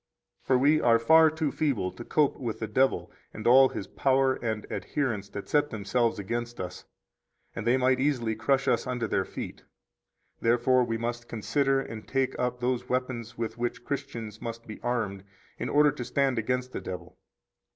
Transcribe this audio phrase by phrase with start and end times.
[0.41, 4.33] For we are far too feeble to cope with the devil and all his power
[4.33, 6.85] and adherents that set themselves against us,
[7.55, 9.61] and they might easily crush us under their feet.
[10.41, 14.81] Therefore we must consider and take up those weapons with which 31 Christians must be
[14.81, 15.23] armed
[15.59, 17.19] in order to stand against the devil.